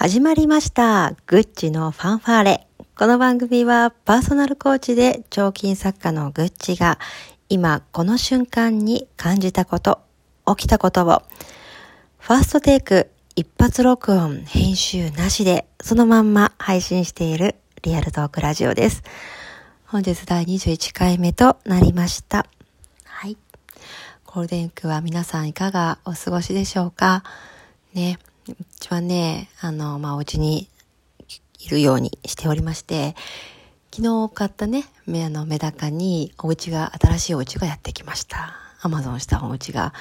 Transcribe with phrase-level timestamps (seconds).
[0.00, 1.16] 始まりました。
[1.26, 2.68] グッチのファンファーレ。
[2.96, 7.00] この番組はパーソナルコーチで彫金作家のグッチが
[7.48, 9.98] 今この瞬間に感じたこと、
[10.46, 11.24] 起きたことを
[12.20, 19.02] ファーストテイク一発録音編集なしでそのまんま配信しているリアルトークラジオです。
[19.84, 22.46] 本日第21回目となりました。
[23.02, 23.36] はい。
[24.26, 27.24] ゴールデンウィークは皆さんいかがお過ごしでしょうか？
[27.94, 28.20] ね。
[28.78, 30.68] ちはね、あの、まあ、お家に
[31.60, 33.14] いるようにしておりまして、
[33.90, 38.54] 昨日買ったね、目あのメダカにお家が、新しいお家がやってきました。
[38.80, 39.92] アマゾンしたお家が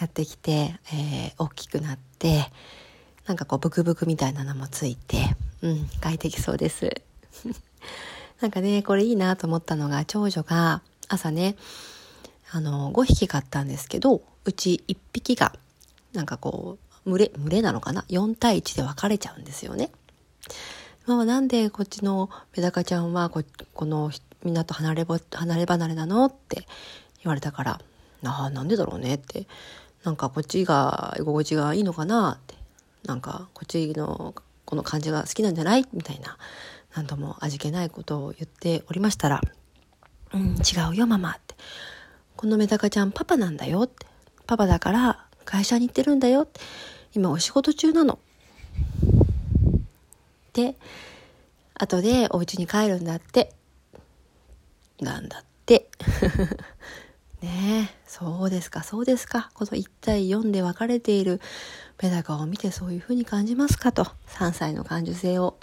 [0.00, 2.50] やってきて、えー、大きくなって、
[3.26, 6.90] なんかこう、ブクブクみたいなのもついて、うん、快適そうです。
[8.40, 11.56] なんかね、これいいなと思ったのが、長女が朝ね、
[12.50, 15.54] あの、5匹買ったんですけど、うち1匹が、
[16.12, 19.90] なんかこう、群れ、群れなのかな ?4 対1で分かれちゃうんですよね。
[21.06, 23.42] ママなんでこっちのメダカちゃんはこ
[23.74, 24.12] この
[24.44, 26.26] みんなと離れ離れ離れなの？
[26.26, 26.66] って
[27.22, 27.80] 言われたから、
[28.24, 29.14] ああ、なんでだろうね？
[29.16, 29.46] って。
[30.04, 32.38] なんかこっちが居心地がいいのかな？
[32.40, 32.54] って。
[33.04, 35.86] なんかこっちのこの感じが好きなんじゃない？
[35.92, 36.38] みたいな
[36.94, 39.40] 何度も味気ないことを言っておりましたら、
[40.32, 41.56] うん、違うよママって。
[42.36, 44.06] このメダカちゃんパパなんだよって。
[44.46, 46.48] パパだから会社に行ってるんだよ。
[47.12, 48.18] 今お仕事中なの。
[50.54, 50.76] で、
[51.74, 53.52] 後でお家に帰るんだって。
[54.98, 55.90] なんだって。
[57.42, 59.50] ねえ、そうですか、そうですか。
[59.52, 61.38] この1対4で分かれている
[62.00, 64.04] メダカを見てそういうふうに感じますかと。
[64.28, 65.58] 3歳の感受性を、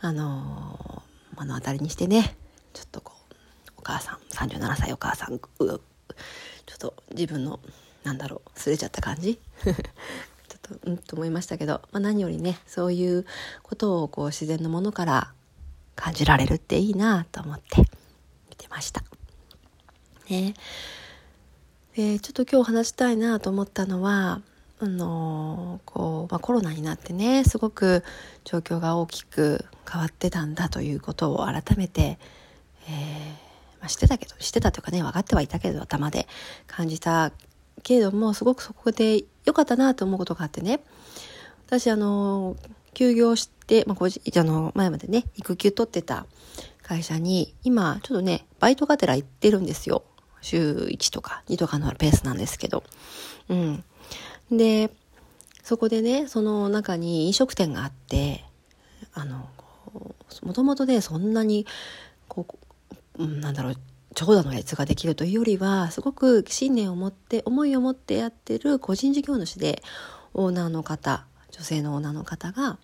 [0.00, 2.36] あのー、目の当たりにしてね、
[2.72, 3.34] ちょっとこう、
[3.78, 7.58] お母さん、37歳お母さん、ちょっと自分の、
[8.06, 9.40] なんだろう、すれちゃった感じ？
[9.66, 9.76] ちょっ
[10.62, 13.26] と、うんと思いましたけど、まあ、何よりね、そういう
[13.64, 15.32] ことをこう自然のものから
[15.96, 17.80] 感じられるっていいなと思って
[18.48, 19.02] 見てました。
[20.30, 20.54] ね。
[21.94, 24.40] で、ちょっと今日話したいなと思ったのは、
[24.78, 28.04] あのこう、まあ、コロナになってね、すごく
[28.44, 32.18] 状況が大きく変わってたんだということを改めて、
[32.88, 33.46] えー
[33.80, 36.26] まあ、知ってたけど、知ってたというかね、分かってはいたけど、頭で
[36.66, 37.32] 感じた
[37.86, 40.80] けれども、すごくそこで良かったなと思うことがあってね、
[41.68, 42.56] 私、あの、
[42.94, 46.26] 休業して、まあ、個人、あの、前までね、育休取ってた
[46.82, 50.02] 会社に、今、ちょっとね、バイトがてら行ってるんですよ。
[50.40, 52.82] 週1とか2とかのペースなんですけど。
[53.48, 53.84] うん。
[54.50, 54.90] で、
[55.62, 58.44] そこでね、その中に飲食店があって、
[59.14, 59.48] あの、
[60.42, 61.66] もともとね、そんなに、
[62.26, 62.46] こ
[63.16, 63.76] う、なんだろう、
[64.16, 69.82] 長蛇の列ができるというよりは、すごく信念を持って、思いを持ってやってる個人事業主で、
[70.32, 72.78] オーナーの方、女性のオーナーの方が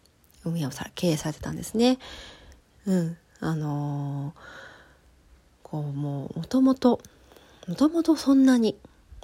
[0.44, 1.98] 運営をさ経営されてたんですね。
[2.86, 3.16] うん。
[3.40, 4.34] あのー、
[5.62, 7.00] こう、もう、もともと、
[7.66, 8.76] もともとそんなに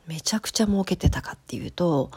[0.06, 2.10] めちゃくちゃ儲けてたかっていうと、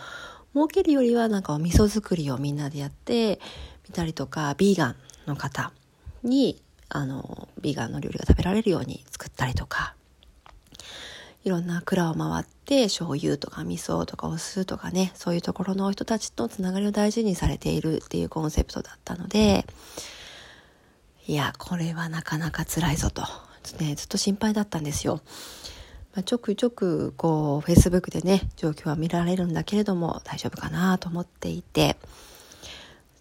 [0.54, 3.42] 儲けるよりはなんかお味噌作りをみんなでやって
[3.90, 4.96] みたりとか、ビーガン
[5.28, 5.74] の方
[6.24, 6.62] に、
[6.94, 9.96] あの、ビーガンの料理が食べられるように作ったりとか、
[11.44, 19.66] いろんな蔵を回って醤油とか味噌とかお酢とかね、そういうところの人たちとつながりを大事にされているっていうコンセプトだったので、
[21.28, 23.24] いや、これはなかなか辛いぞと、
[23.80, 25.22] ね、ずっと心配だったんですよ。
[26.14, 31.96] まあ、ちょくちょくこう、Facebook でね、状況は見られるんだけれども、大丈夫かなと思っていて、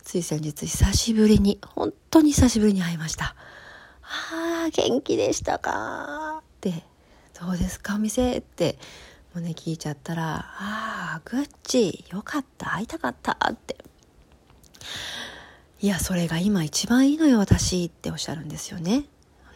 [0.03, 3.37] つい先日久しぶりに、本当に久しぶりに会いました。
[4.13, 6.39] ああ、元気でしたか？
[6.41, 6.85] って
[7.41, 7.95] どうですか？
[7.95, 8.39] お店？
[8.39, 8.77] って
[9.35, 13.77] もうね聞いちゃったら「ああグッチよかった会いたかった」って
[15.81, 19.05] 「いやそれが今一番いいのよ私」っておっしゃるんですよね。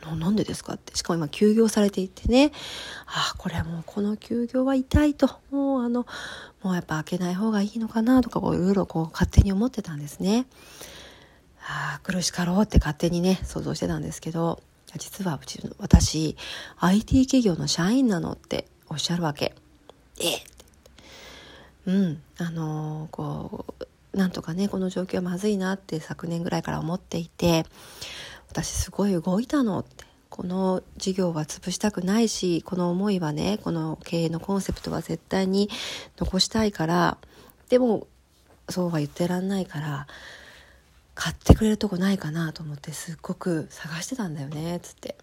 [0.04, 0.94] なんでですかって。
[0.94, 2.52] しかも今休業されていてね。
[3.06, 5.40] ああこれはもうこの休業は痛いと。
[5.50, 6.06] もうあの
[6.62, 10.46] もうやっぱ開けない方がいいのかなとかいろいろこう勝手に思ってたんですね。
[11.66, 14.62] ああ苦しかろうって勝手にね想像してたんですけど
[14.98, 16.36] 実はうち私
[16.78, 19.54] IT 企業の社員なのっておっしゃるわけ。
[20.20, 20.48] えって
[21.86, 23.64] うんあのー、こ
[24.12, 27.66] うなんとかねこの状況まずいなって昨年ぐらいから思っていて
[28.48, 35.70] 私すごい動いたのってこの事業は潰したくないしこの思いはねこの経営のコンセプトは絶対に
[36.16, 37.18] 残したいから
[37.68, 38.08] でも
[38.68, 40.06] そうは言ってらんないから
[41.14, 45.16] 買ってくれるとこないかなと思ってすっごく探してたんだよねつって、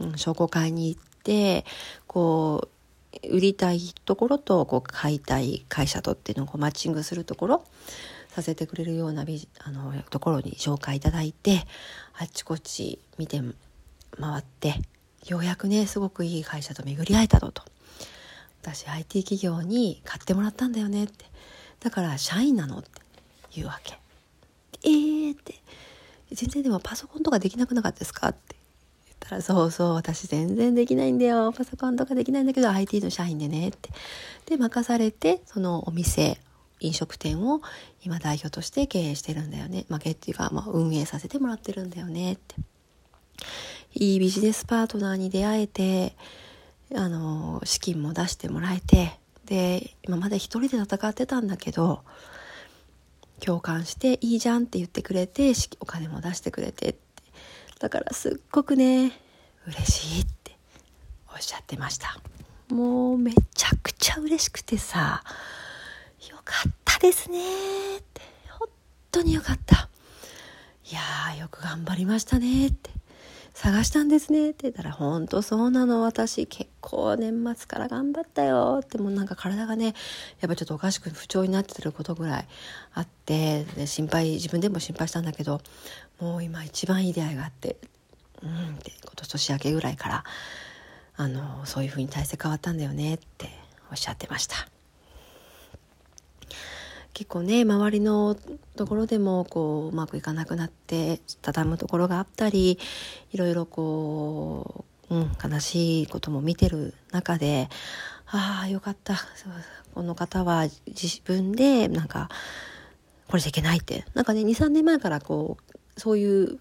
[0.00, 1.64] うん、商工会に行って
[2.06, 2.68] こ
[3.22, 7.64] う売りたいところとこう買いたい会社とっていうのをこうマッチングするところ
[8.28, 11.64] させてくれるようなビあのところに紹介いただいて
[12.18, 13.40] あっちこっち見て
[14.20, 14.74] 回って
[15.26, 17.62] ようやくねすごくいい会社と巡り会えたのと。
[18.62, 21.24] 私 IT 企業に買ってもらったんだよねって。
[21.80, 22.88] だから社員なのって
[23.54, 23.98] 言うわけ。
[24.84, 25.54] えーって。
[26.32, 28.28] 全然でもパソコンとかできなくなかったですか？
[28.28, 28.56] って。
[29.06, 31.52] 言ったらそうそう私全然できないんだよ。
[31.52, 33.90] パソコンとかできないんだけど IT の社員でねって。
[34.46, 36.38] で任されてそのお店
[36.80, 37.60] 飲食店を
[38.04, 39.84] 今代表として経営してるんだよね。
[39.88, 42.54] まあ、経っていうか、まあ、運営させてもらってるんだよねって。
[43.94, 46.14] いいビジネスパートナーに出会えて、
[46.94, 52.04] あの、資金も出してもらえて、で、今まで一人で戦ってたんだけど、
[53.44, 56.98] 共感していいじゃんって言ってくれて、お金も出してくれてって。
[57.78, 59.12] だからすっごくね、
[59.66, 60.56] 嬉しいって
[61.32, 62.20] おっしゃってました。
[62.68, 65.22] もうめちゃくちゃ嬉しくてさ、
[66.28, 68.20] よかったですねって、
[68.58, 68.68] 本
[69.12, 69.88] 当によかった。
[70.90, 72.90] いやー、よく頑張りましたねって。
[73.60, 79.96] 探したんですねって言ったら、本当そうなの、私結構年末から頑張ったよって、もうなんか体がね、
[80.38, 82.48] やっぱちょっとおかしく不調になってることぐらい
[82.94, 85.60] あって、で心配、自分でも心配したんだけど、
[86.20, 87.78] もう今一番いい出会いがあって、
[88.44, 90.24] うんって、今年年明けぐらいから、
[91.16, 93.50] あの、そういう風に体勢変わったんだよねって
[93.90, 94.77] おっしゃってました。
[97.18, 98.36] 結構ね周りの
[98.76, 102.78] ところでもこううまくいかなくなって畳むところがあったり
[103.32, 107.70] いろいろこう、うん、悲しいことも見てる中で
[108.28, 109.16] ああよかった。
[109.94, 112.28] この方は自分でなんか
[113.26, 114.04] これじゃいけないって。
[114.14, 116.60] なんかね23年前からこうそういう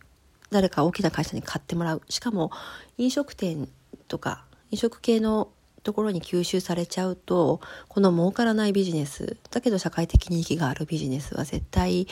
[0.49, 2.01] 誰か大きな会社に買ってもらう。
[2.09, 2.49] しかも
[2.97, 3.69] 飲食店
[4.07, 5.49] とか飲食系の
[5.87, 12.09] ところに吸収されちゃうとこの儲からないビジネスだけど社会的に息があるビジネスは絶対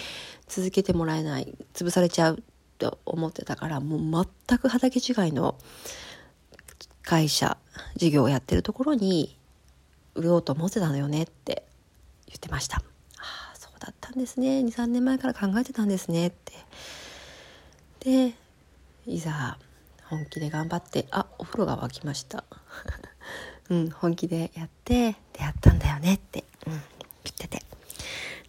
[0.48, 2.44] 続けてもらえない潰されちゃう
[2.77, 5.57] と思ってたからもう全く畑違いの
[7.04, 7.57] 会社
[7.98, 9.38] 事業をやってるところに
[10.16, 11.66] 売ろうと思ってたのよねって
[12.27, 12.77] 言ってました。
[12.77, 12.81] あ
[13.54, 14.62] あそうだったんですね。
[14.62, 16.54] 23年前から考えてたんですねって。
[18.00, 18.33] で
[19.06, 19.57] いざ
[20.06, 22.45] 本気で頑張ってあお風呂が沸きました。
[23.69, 26.83] うん、本気でやって出会ったんだよねって、うん、言っ
[27.38, 27.63] てて。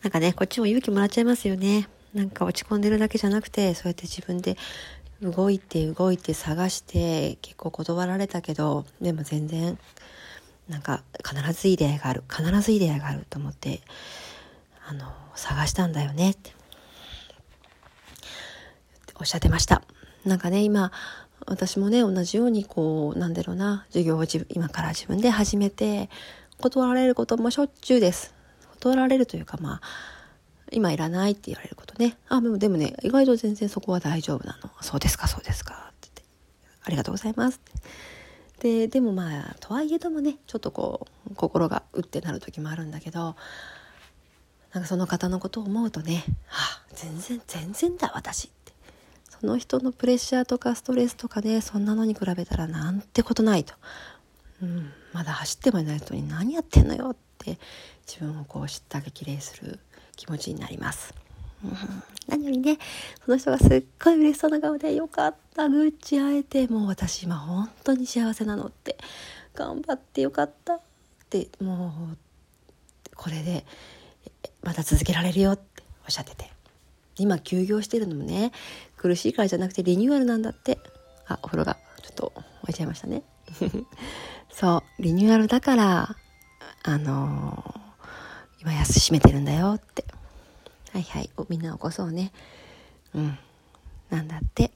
[0.02, 1.88] なんかね、こっちも勇気もらっちゃいますよね。
[2.14, 4.56] なんか落ち込んでるだけじゃなくて、そうやって自分で
[5.22, 9.78] 動いて動いて探して結構断られたけど、でも全然、
[10.68, 12.24] なんか必ずいい出会いがある。
[12.30, 13.80] 必ずいい出会いがあると思って、
[14.86, 16.54] あの、探したんだよねって。
[19.18, 19.82] おっしゃってました。
[20.24, 20.92] なんかね、今、
[21.46, 26.10] 私もね同じようにこうなんだろうな授業を今から自分で始めて
[26.60, 28.34] 断られることもしょっちゅうです。
[28.80, 29.80] 断られるというかまあ
[30.72, 32.16] 今いらないって言われることね。
[32.28, 34.70] あでもでもね意外と全然そこは大丈夫なの。
[34.80, 36.22] そうですかそうですかって言って。
[36.84, 37.60] ありがとうございます。
[38.60, 43.36] ででもまあとはいえどもねちょっとこう心がうってなる時もあるんだけど
[44.72, 48.50] なんかその方のことを思うとねあ全然全然だ私。
[49.40, 53.74] その人のプレッシャーとかストレスとかねそんなのに比べたらなんてことないと、
[54.62, 57.58] うん、まだ走ってもいない人に何やってんのよって
[58.06, 59.78] 自分をこう知った激励する
[60.16, 61.14] 気持ちになります。
[61.64, 61.72] うん、
[62.28, 62.78] 何よりね
[63.24, 68.98] その人がすっごい嬉しそうな顔で「よかったグッチ会えてもう私今本当に幸せなの」って
[69.54, 70.80] 「頑張ってよかった」っ
[71.30, 72.16] てもう
[73.14, 73.64] これで
[74.62, 76.55] また続けられるよっておっしゃってて
[77.18, 78.52] 今休業してるのもね
[78.96, 80.78] 苦しいからじゃなくてリニューアルなんだって。
[81.28, 82.32] あお風呂がちょっと
[82.62, 83.22] 置いちゃいましたね。
[84.50, 86.16] そうリニューアルだから
[86.82, 90.04] あのー、今安閉めてるんだよって。
[90.92, 92.32] はいはいみんな起こそうね。
[93.14, 93.38] うん
[94.08, 94.70] なんだって。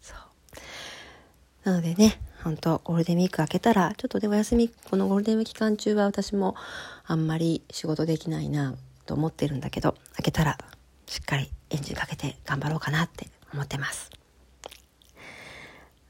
[0.00, 1.68] そう。
[1.68, 6.56] なのでね本当ゴールデンウィーク明けたらちょっとでお休みこのゴールデンウィーク期間中は私も
[7.04, 8.74] あんまり仕事できないな。
[9.06, 10.58] と思ってるんだけど開けたら
[11.06, 14.10] しっかりエンジンかけて頑張ろうかなって思ってます。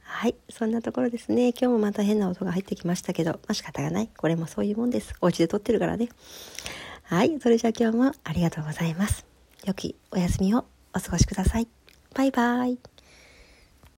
[0.02, 1.48] はいそんなところですね。
[1.48, 4.08] 今日もまた変な音が入ってきましたけどまあ仕方がない。
[4.16, 5.14] これもそういうもんです。
[5.20, 6.08] お家で撮ってるからね。
[7.04, 9.26] はいそれじゃあ今日もありがとうございます。
[9.64, 11.66] 良きお休みをお過ごしください。
[12.14, 12.91] バイバイ。